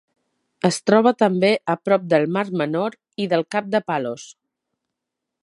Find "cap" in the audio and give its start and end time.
3.57-3.69